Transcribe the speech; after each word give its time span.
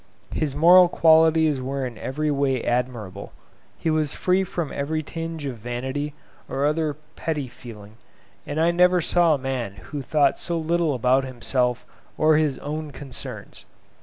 His 0.33 0.55
moral 0.55 0.89
qualities 0.89 1.61
were 1.61 1.85
in 1.85 1.99
every 1.99 2.31
way 2.31 2.63
admirable. 2.63 3.31
He 3.77 3.91
was 3.91 4.13
free 4.13 4.43
from 4.43 4.71
every 4.73 5.03
tinge 5.03 5.45
of 5.45 5.57
vanity 5.57 6.15
or 6.49 6.65
other 6.65 6.95
petty 7.15 7.47
feeling; 7.47 7.97
and 8.43 8.59
I 8.59 8.71
never 8.71 8.99
saw 8.99 9.35
a 9.35 9.37
man 9.37 9.73
who 9.73 10.01
thought 10.01 10.39
so 10.39 10.57
little 10.57 10.95
about 10.95 11.23
himself 11.23 11.85
or 12.17 12.37
his 12.37 12.57
own 12.57 12.89
concerns. 12.89 13.63